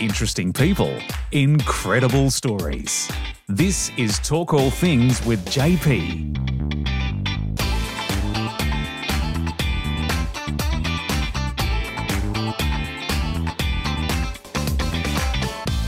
[0.00, 0.98] interesting people,
[1.32, 3.10] incredible stories.
[3.48, 6.38] This is Talk All Things with JP.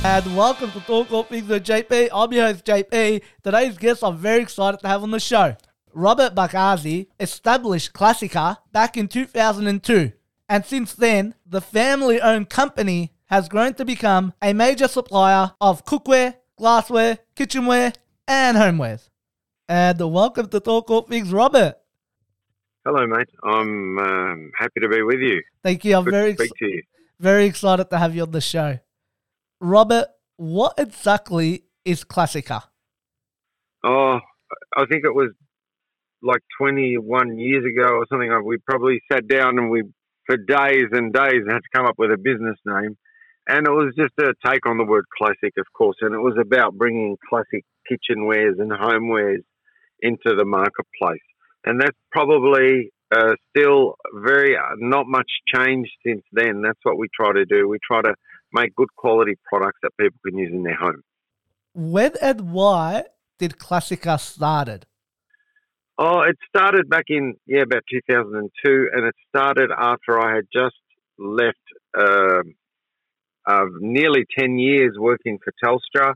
[0.05, 2.11] And welcome to Talk All Things with JP.
[2.13, 3.23] I'm your host, JP.
[3.43, 5.57] Today's guest I'm very excited to have on the show.
[5.95, 10.13] Robert Bekhazi established Classica back in 2002.
[10.51, 15.87] And since then, the family owned company has grown to become a major supplier of
[15.87, 17.95] cookware, glassware, kitchenware,
[18.29, 19.09] and homewares.
[19.67, 21.77] And welcome to Talk All Things, Robert.
[22.85, 23.31] Hello, mate.
[23.43, 25.41] I'm um, happy to be with you.
[25.65, 25.97] Thank you.
[25.97, 26.83] I'm Good very, to speak to you.
[27.21, 28.79] very excited to have you on the show.
[29.63, 32.65] Robert, what exactly is Classica?
[33.83, 34.21] Oh,
[34.77, 35.31] I think it was
[36.23, 38.31] like 21 years ago or something.
[38.45, 39.85] We probably sat down and we,
[40.27, 42.99] for days and days, had to come up with a business name.
[43.49, 45.97] And it was just a take on the word classic, of course.
[46.01, 49.43] And it was about bringing classic kitchenwares and homewares
[50.01, 51.21] into the marketplace.
[51.65, 56.63] And that's probably uh, still very uh, not much changed since then.
[56.63, 57.69] That's what we try to do.
[57.69, 58.15] We try to
[58.53, 61.03] make good quality products that people can use in their home.
[61.75, 63.05] When and why
[63.39, 64.87] did Classica started?
[65.99, 70.77] Oh, it started back in yeah about 2002, and it started after I had just
[71.19, 71.59] left
[71.97, 72.43] uh,
[73.47, 76.15] uh, nearly 10 years working for Telstra,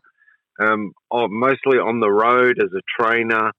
[0.61, 3.51] um, mostly on the road as a trainer,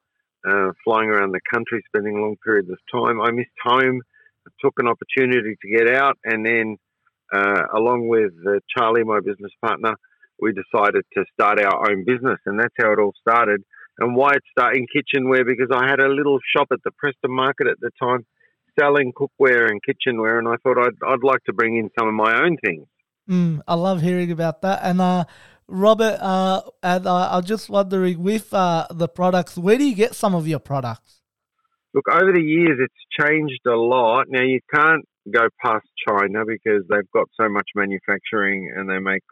[0.48, 3.22] uh, flying around the country, spending long periods of time.
[3.22, 4.02] I missed home.
[4.48, 6.78] I took an opportunity to get out, and then
[7.34, 9.96] uh, along with uh, Charlie, my business partner,
[10.40, 13.64] we decided to start our own business, and that's how it all started.
[14.00, 17.32] And why it started in kitchenware because I had a little shop at the Preston
[17.32, 18.26] Market at the time,
[18.80, 22.14] selling cookware and kitchenware, and I thought I'd I'd like to bring in some of
[22.14, 22.86] my own things.
[23.30, 24.80] Mm, I love hearing about that.
[24.84, 25.26] And uh,
[25.68, 30.16] Robert, uh, and uh, I'm just wondering with uh, the products, where do you get
[30.16, 31.22] some of your products?
[31.94, 34.26] Look, over the years, it's changed a lot.
[34.30, 39.24] Now you can't go past China because they've got so much manufacturing and they make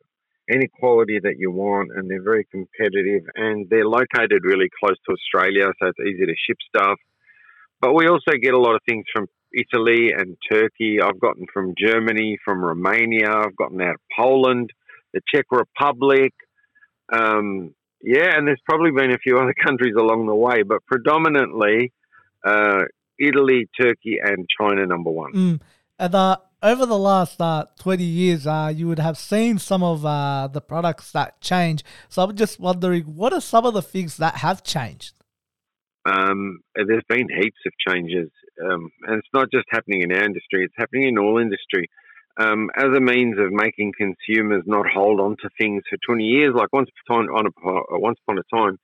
[0.50, 5.14] any quality that you want, and they're very competitive, and they're located really close to
[5.14, 7.00] Australia, so it's easy to ship stuff.
[7.86, 10.98] But we also get a lot of things from Italy and Turkey.
[11.00, 13.30] I've gotten from Germany, from Romania.
[13.30, 14.72] I've gotten out of Poland,
[15.14, 16.34] the Czech Republic.
[17.14, 21.94] Um, yeah, and there's probably been a few other countries along the way, but predominantly
[22.44, 22.86] uh,
[23.20, 25.34] Italy, Turkey, and China number one.
[25.34, 25.62] Mm.
[26.00, 30.04] And uh, over the last uh, 20 years, uh, you would have seen some of
[30.04, 31.84] uh, the products that change.
[32.10, 35.14] So I'm just wondering, what are some of the things that have changed?
[36.06, 38.30] Um, there's been heaps of changes,
[38.64, 41.90] um, and it's not just happening in our industry; it's happening in all industry.
[42.38, 46.54] Um, as a means of making consumers not hold on to things for 20 years,
[46.54, 48.78] like once upon, on a, once upon a time,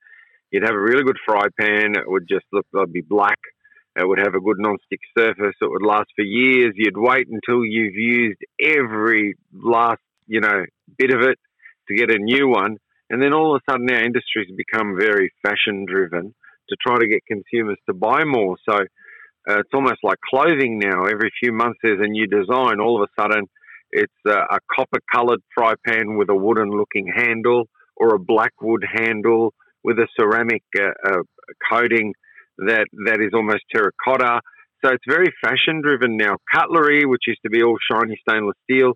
[0.50, 1.94] you'd have a really good fry pan.
[1.94, 3.38] It would just look, it'd be black.
[3.94, 5.54] It would have a good non-stick surface.
[5.60, 6.72] It would last for years.
[6.76, 10.64] You'd wait until you've used every last, you know,
[10.96, 11.38] bit of it
[11.88, 12.78] to get a new one.
[13.10, 16.34] And then all of a sudden our industry's become very fashion driven
[16.72, 18.56] to try to get consumers to buy more.
[18.68, 21.04] So uh, it's almost like clothing now.
[21.04, 22.80] Every few months there's a new design.
[22.80, 23.44] All of a sudden
[23.90, 28.52] it's uh, a copper coloured fry pan with a wooden looking handle or a black
[28.60, 29.52] wood handle
[29.84, 31.22] with a ceramic uh, uh,
[31.70, 32.14] coating
[32.58, 34.40] that that is almost terracotta.
[34.84, 36.36] So it's very fashion driven now.
[36.52, 38.94] Cutlery, which used to be all shiny stainless steel,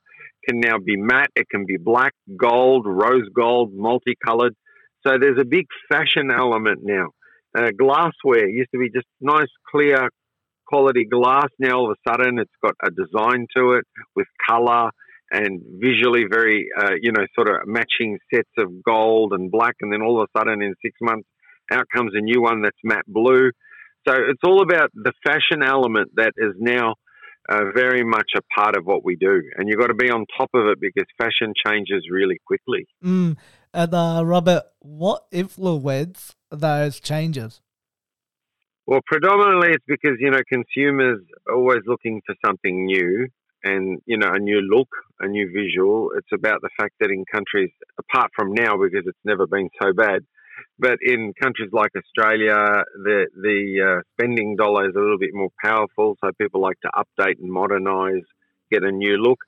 [0.48, 1.30] can now be matte.
[1.36, 4.54] It can be black, gold, rose gold, multicolored.
[5.06, 7.10] So there's a big fashion element now.
[7.56, 10.08] Uh, glassware used to be just nice, clear,
[10.66, 11.48] quality glass.
[11.58, 13.84] Now all of a sudden it's got a design to it
[14.14, 14.90] with color
[15.30, 19.74] and visually very, uh, you know, sort of matching sets of gold and black.
[19.80, 21.28] And then all of a sudden in six months,
[21.72, 23.50] out comes a new one that's matte blue.
[24.06, 26.94] So it's all about the fashion element that is now
[27.48, 29.42] uh, very much a part of what we do.
[29.56, 32.86] And you've got to be on top of it because fashion changes really quickly.
[33.04, 33.36] Mm.
[33.74, 37.60] And uh, Robert, what influenced those changes?
[38.86, 43.28] Well, predominantly it's because, you know, consumers are always looking for something new
[43.64, 44.88] and, you know, a new look,
[45.18, 46.10] a new visual.
[46.16, 49.92] It's about the fact that in countries, apart from now because it's never been so
[49.92, 50.24] bad,
[50.78, 55.50] but in countries like Australia, the the uh, spending dollar is a little bit more
[55.62, 58.24] powerful, so people like to update and modernise,
[58.70, 59.38] get a new look,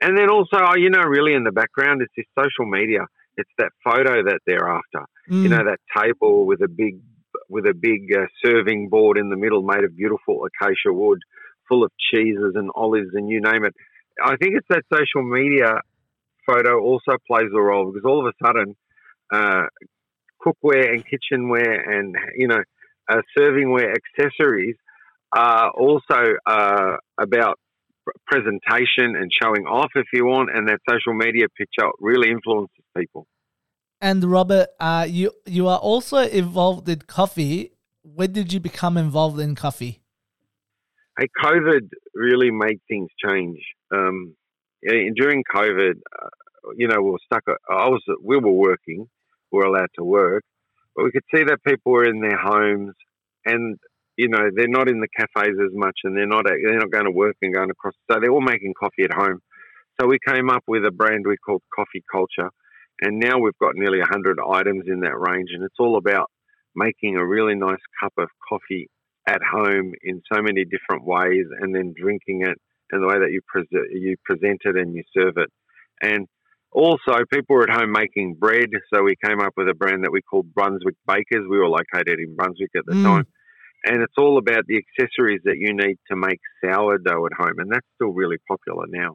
[0.00, 3.06] and then also, oh, you know, really in the background, it's this social media.
[3.36, 5.06] It's that photo that they're after.
[5.30, 5.42] Mm.
[5.42, 7.00] You know, that table with a big
[7.48, 11.20] with a big uh, serving board in the middle, made of beautiful acacia wood,
[11.68, 13.74] full of cheeses and olives and you name it.
[14.22, 15.80] I think it's that social media
[16.46, 18.76] photo also plays a role because all of a sudden,
[19.32, 19.66] uh,
[20.44, 22.62] cookware and kitchenware and you know
[23.08, 24.76] uh, servingware accessories
[25.32, 27.58] are also uh, about
[28.26, 33.26] presentation and showing off if you want, and that social media picture really influences people.
[34.00, 37.72] And Robert, uh, you you are also involved in coffee.
[38.02, 40.00] When did you become involved in coffee?
[41.18, 43.58] Hey, COVID really made things change.
[43.92, 44.36] Um,
[44.82, 46.28] during COVID, uh,
[46.76, 47.42] you know, we were stuck.
[47.68, 49.08] I was, we were working,
[49.50, 50.44] we were allowed to work,
[50.94, 52.94] but we could see that people were in their homes,
[53.44, 53.78] and
[54.16, 57.06] you know, they're not in the cafes as much, and they're not they're not going
[57.06, 57.94] to work and going across.
[58.10, 59.40] So they're all making coffee at home.
[60.00, 62.50] So we came up with a brand we called Coffee Culture,
[63.00, 66.30] and now we've got nearly 100 items in that range, and it's all about
[66.74, 68.88] making a really nice cup of coffee
[69.26, 72.58] at home in so many different ways, and then drinking it
[72.92, 75.50] in the way that you, pre- you present it and you serve it.
[76.02, 76.26] And
[76.72, 80.12] also, people were at home making bread, so we came up with a brand that
[80.12, 81.46] we called Brunswick Bakers.
[81.48, 83.04] We were located in Brunswick at the mm.
[83.04, 83.24] time.
[83.84, 87.70] And it's all about the accessories that you need to make sourdough at home, and
[87.70, 89.14] that's still really popular now.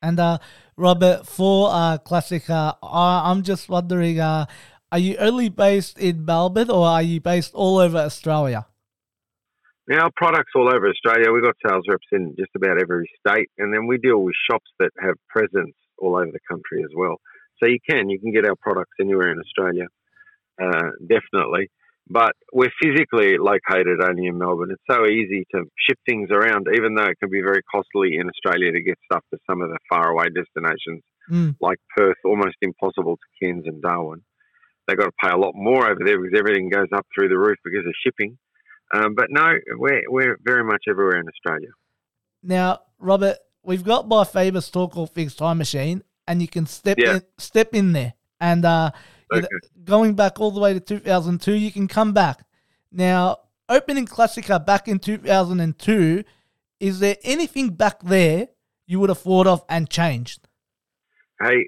[0.00, 0.38] And uh,
[0.78, 4.46] Robert, for uh, Classica, uh, I'm just wondering, uh,
[4.92, 8.64] are you only based in Melbourne or are you based all over Australia?
[9.92, 11.32] Our products all over Australia.
[11.32, 14.70] We've got sales reps in just about every state, and then we deal with shops
[14.78, 17.16] that have presence all over the country as well.
[17.58, 19.86] So you can you can get our products anywhere in Australia,
[20.62, 21.70] uh, definitely.
[22.10, 24.70] But we're physically located only in Melbourne.
[24.70, 28.28] It's so easy to ship things around, even though it can be very costly in
[28.28, 31.54] Australia to get stuff to some of the faraway destinations mm.
[31.60, 34.22] like Perth, almost impossible to Cairns and Darwin.
[34.86, 37.38] They've got to pay a lot more over there because everything goes up through the
[37.38, 38.38] roof because of shipping.
[38.94, 41.68] Um, but no, we're, we're very much everywhere in Australia.
[42.42, 46.98] Now, Robert, we've got my famous Talk All Things time machine, and you can step
[46.98, 47.16] yeah.
[47.16, 48.14] in, step in there.
[48.40, 48.92] And uh,
[49.32, 49.46] Okay.
[49.84, 52.44] Going back all the way to 2002, you can come back.
[52.90, 53.38] Now,
[53.68, 56.24] opening Classica back in 2002,
[56.80, 58.48] is there anything back there
[58.86, 60.48] you would have thought of and changed?
[61.40, 61.66] Hey,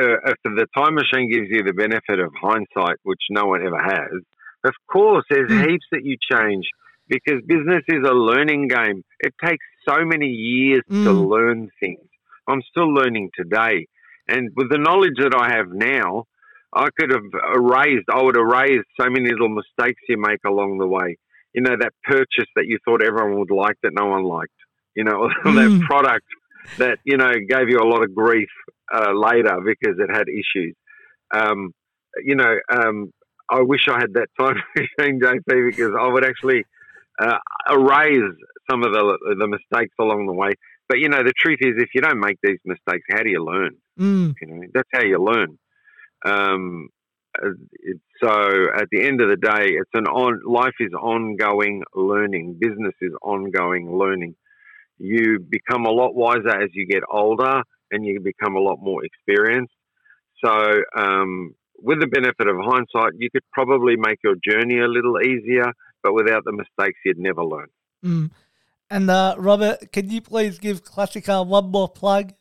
[0.00, 3.78] uh, if the time machine gives you the benefit of hindsight, which no one ever
[3.78, 4.22] has,
[4.64, 5.70] of course, there's mm.
[5.70, 6.66] heaps that you change
[7.08, 9.02] because business is a learning game.
[9.20, 11.04] It takes so many years mm.
[11.04, 11.26] to hmm.
[11.26, 12.06] learn things.
[12.46, 13.86] I'm still learning today.
[14.28, 16.26] And with the knowledge that I have now,
[16.72, 17.24] I could have
[17.54, 21.16] erased, I would erase so many little mistakes you make along the way.
[21.52, 24.52] You know, that purchase that you thought everyone would like that no one liked.
[24.94, 25.54] You know, mm.
[25.80, 26.26] that product
[26.78, 28.48] that, you know, gave you a lot of grief
[28.94, 30.76] uh, later because it had issues.
[31.34, 31.72] Um,
[32.24, 33.12] you know, um,
[33.50, 36.64] I wish I had that time machine, JP, because I would actually
[37.20, 37.38] uh,
[37.68, 38.32] erase
[38.70, 40.52] some of the, the mistakes along the way.
[40.88, 43.44] But, you know, the truth is, if you don't make these mistakes, how do you
[43.44, 43.76] learn?
[43.98, 44.34] Mm.
[44.40, 45.58] You know, that's how you learn.
[46.24, 46.88] Um,
[48.22, 52.58] so at the end of the day, it's an on life is ongoing learning.
[52.60, 54.34] Business is ongoing learning.
[54.98, 59.02] You become a lot wiser as you get older, and you become a lot more
[59.04, 59.72] experienced.
[60.44, 65.20] So, um, with the benefit of hindsight, you could probably make your journey a little
[65.20, 67.68] easier, but without the mistakes, you'd never learn.
[68.04, 68.30] Mm.
[68.90, 72.32] And uh, Robert, can you please give Classica one more plug?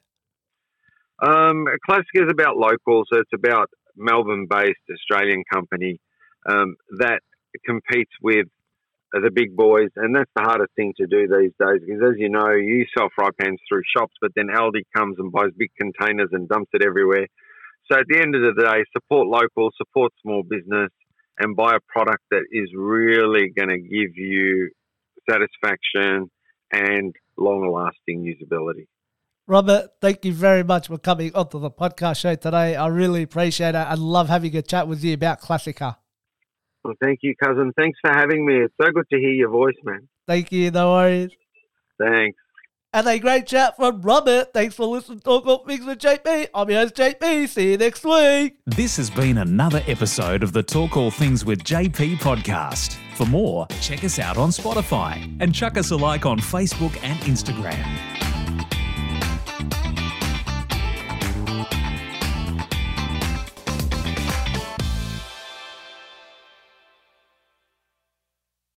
[1.22, 3.08] Um, Classic is about locals.
[3.12, 6.00] it's about Melbourne-based Australian company
[6.46, 7.22] um, that
[7.66, 8.48] competes with
[9.12, 12.30] the big boys, and that's the hardest thing to do these days because, as you
[12.30, 16.30] know, you sell fry pans through shops, but then Aldi comes and buys big containers
[16.32, 17.28] and dumps it everywhere.
[17.92, 20.92] So at the end of the day, support local, support small business,
[21.40, 24.70] and buy a product that is really going to give you
[25.30, 26.30] satisfaction
[26.72, 28.86] and long-lasting usability.
[29.50, 32.76] Robert, thank you very much for coming onto the podcast show today.
[32.76, 33.78] I really appreciate it.
[33.78, 35.96] I love having a chat with you about Classica.
[36.84, 37.74] Well, thank you, cousin.
[37.76, 38.58] Thanks for having me.
[38.58, 40.08] It's so good to hear your voice, man.
[40.28, 40.70] Thank you.
[40.70, 41.32] No worries.
[41.98, 42.38] Thanks.
[42.94, 44.54] And a great chat from Robert.
[44.54, 46.50] Thanks for listening to Talk All Things with JP.
[46.54, 47.50] I'm your host, JP.
[47.50, 48.60] See you next week.
[48.68, 52.98] This has been another episode of the Talk All Things with JP podcast.
[53.16, 57.20] For more, check us out on Spotify and chuck us a like on Facebook and
[57.22, 58.19] Instagram.